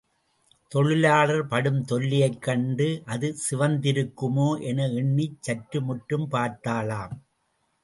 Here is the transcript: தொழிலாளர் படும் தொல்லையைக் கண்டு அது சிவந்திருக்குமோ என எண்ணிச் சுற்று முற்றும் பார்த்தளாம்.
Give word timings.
தொழிலாளர் 0.71 1.43
படும் 1.47 1.85
தொல்லையைக் 1.85 2.39
கண்டு 2.41 2.87
அது 3.05 3.35
சிவந்திருக்குமோ 3.43 4.49
என 4.61 4.87
எண்ணிச் 4.87 5.39
சுற்று 5.41 5.81
முற்றும் 5.81 6.27
பார்த்தளாம். 6.31 7.15